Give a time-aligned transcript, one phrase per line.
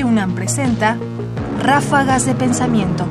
[0.00, 0.96] Radio UNAM presenta
[1.58, 3.04] Ráfagas de Pensamiento.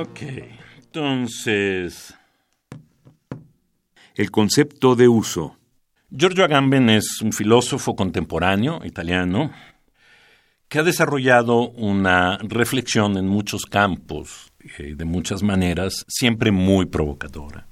[0.00, 0.22] Ok,
[0.78, 2.12] entonces...
[4.16, 5.56] El concepto de uso.
[6.10, 9.52] Giorgio Agamben es un filósofo contemporáneo italiano
[10.68, 17.69] que ha desarrollado una reflexión en muchos campos y de muchas maneras, siempre muy provocadora.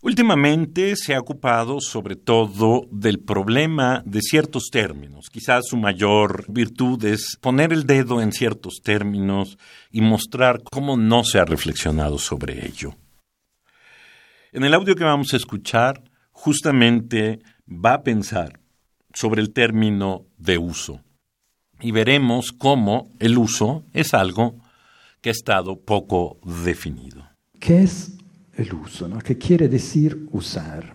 [0.00, 5.28] Últimamente se ha ocupado sobre todo del problema de ciertos términos.
[5.28, 9.58] Quizás su mayor virtud es poner el dedo en ciertos términos
[9.90, 12.94] y mostrar cómo no se ha reflexionado sobre ello.
[14.52, 18.60] En el audio que vamos a escuchar, justamente va a pensar
[19.12, 21.00] sobre el término de uso
[21.80, 24.54] y veremos cómo el uso es algo
[25.20, 27.26] que ha estado poco definido.
[27.58, 28.17] ¿Qué es
[28.58, 29.08] el uso?
[29.08, 29.18] ¿no?
[29.18, 30.92] ¿Qué quiere decir usar?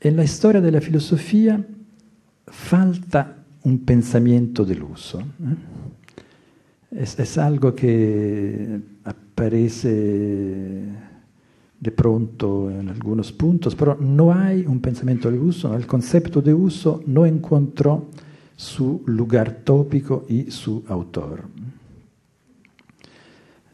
[0.00, 1.62] En la historia de la filosofía
[2.46, 5.20] falta un pensamiento del uso.
[5.20, 5.24] ¿eh?
[7.02, 10.84] Es, es, algo que aparece
[11.80, 15.68] de pronto en algunos puntos, pero no hay un pensamiento del uso.
[15.68, 15.76] ¿no?
[15.76, 18.08] El concepto de uso no encontró
[18.54, 21.42] su lugar tópico y su autor.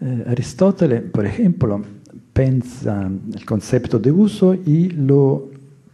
[0.00, 1.80] Eh, Aristóteles, por ejemplo,
[2.32, 5.50] pensa el concepto de uso y lo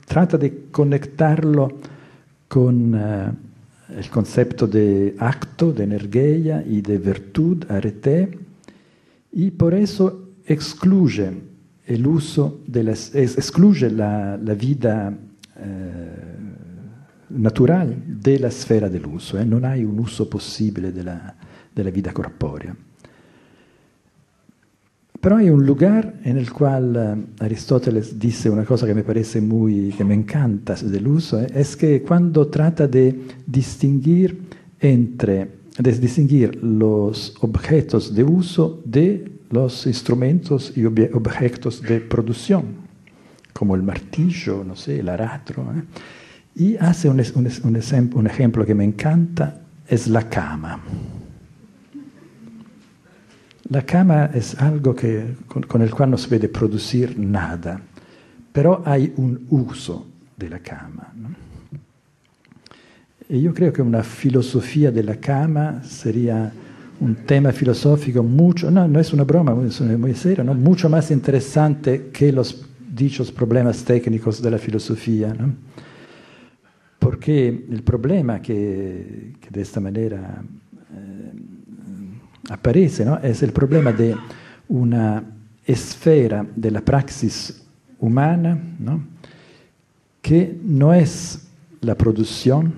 [0.06, 1.72] trata de conectarlo
[2.46, 3.34] con uh,
[3.96, 8.38] el concepto de acto, de energía y de virtud, arete,
[9.32, 11.30] y por eso excluye
[11.86, 16.38] el uso la, la vida uh,
[17.30, 19.44] natural de la sfera del uso, eh?
[19.44, 21.34] non hay un uso possibile della,
[21.72, 22.74] della vita corporea.
[25.20, 29.40] Pero hay un lugar en el cual uh, Aristóteles dice una cosa que me parece
[29.40, 34.40] muy, que me encanta del uso, eh, es que cuando trata de distinguir
[34.78, 42.86] entre, de distinguir los objetos de uso de los instrumentos y ob objetos de producción,
[43.52, 45.82] como el martillo, no sé, el aratro, eh,
[46.54, 50.80] y hace un, un, un, un ejemplo que me encanta, es la cama.
[53.70, 57.80] La cama es algo que, con, con, el cual no se puede producir nada,
[58.52, 60.06] pero hay un uso
[60.36, 61.12] de la cama.
[61.14, 61.28] ¿no?
[63.28, 66.50] Y yo creo que una filosofía de la cama sería
[67.00, 70.54] un tema filosófico mucho, no, no es una broma, es muy serio, ¿no?
[70.54, 74.58] mucho más interesante que los dichos problemas técnicos de la.
[75.34, 75.54] ¿no?
[76.98, 80.42] Porque el problema que, que de esta manera
[82.48, 83.18] aparece, ¿no?
[83.18, 84.16] es el problema de
[84.68, 85.22] una
[85.64, 87.62] esfera de la praxis
[88.00, 89.02] humana ¿no?
[90.22, 91.48] que no es
[91.80, 92.72] la producción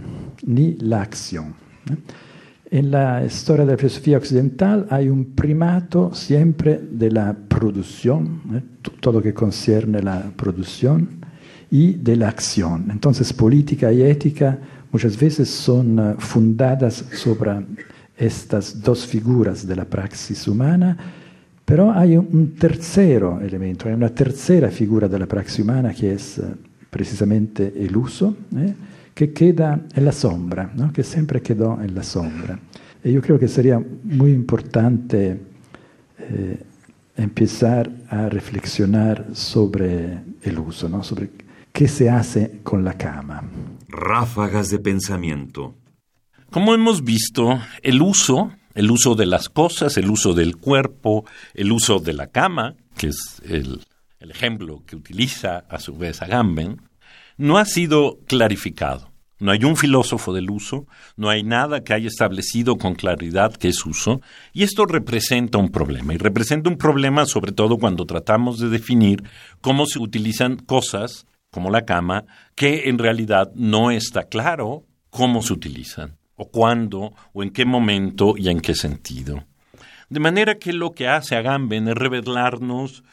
[0.45, 1.55] ni la acción.
[2.71, 8.63] En la historia de la filosofía occidental hay un primato siempre de la producción, ¿eh?
[9.01, 11.21] todo lo que concierne la producción,
[11.71, 12.89] y de la acción.
[12.91, 14.59] Entonces, política y ética
[14.91, 17.65] muchas veces son uh, fundadas sobre
[18.21, 20.97] estas dos figuras de la praxis humana,
[21.65, 26.39] pero hay un tercero elemento, hay una tercera figura de la praxis humana que es
[26.39, 26.55] uh,
[26.91, 28.75] precisamente el uso, ¿eh?
[29.15, 30.93] que queda en la sombra, ¿no?
[30.93, 32.59] que siempre quedó en la sombra.
[33.03, 35.41] Y yo creo que sería muy importante
[36.19, 36.63] eh,
[37.17, 41.03] empezar a reflexionar sobre el uso, ¿no?
[41.03, 41.31] sobre
[41.73, 43.43] qué se hace con la cama.
[43.89, 45.75] Ráfagas de pensamiento.
[46.51, 51.25] Como hemos visto, el uso, el uso de las cosas, el uso del cuerpo,
[51.55, 53.85] el uso de la cama, que es el,
[54.19, 56.83] ejemplo que utiliza a su vez Agamben,
[57.37, 59.13] no ha sido clarificado.
[59.39, 63.69] No hay un filósofo del uso, no hay nada que haya establecido con claridad qué
[63.69, 64.21] es uso,
[64.53, 66.15] y esto representa un problema.
[66.15, 69.23] Y representa un problema sobre todo cuando tratamos de definir
[69.61, 72.25] cómo se utilizan cosas como la cama,
[72.57, 78.35] que en realidad no está claro cómo se utilizan, o cuándo, o en qué momento
[78.35, 79.45] y en qué sentido.
[80.09, 83.05] De manera que lo que hace Agamben es revelarnos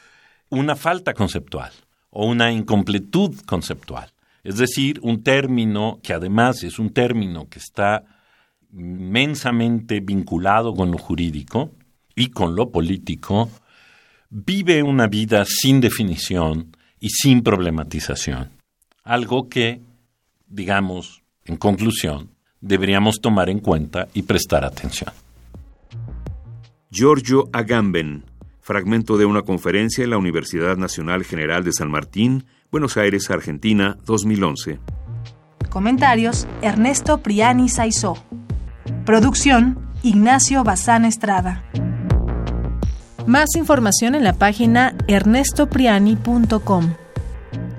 [0.49, 1.73] una falta conceptual
[2.09, 4.13] o una incompletud conceptual.
[4.45, 8.05] Es decir, un término que además es un término que está
[8.73, 11.71] inmensamente vinculado con lo jurídico
[12.15, 13.49] y con lo político,
[14.29, 18.51] vive una vida sin definición y sin problematización.
[19.03, 19.81] Algo que,
[20.47, 25.11] digamos, en conclusión, deberíamos tomar en cuenta y prestar atención.
[26.89, 28.23] Giorgio Agamben,
[28.61, 33.97] fragmento de una conferencia en la Universidad Nacional General de San Martín, Buenos Aires, Argentina,
[34.05, 34.79] 2011.
[35.69, 38.15] Comentarios: Ernesto Priani Saizó.
[39.05, 41.63] Producción: Ignacio Bazán Estrada.
[43.25, 46.93] Más información en la página ernestopriani.com.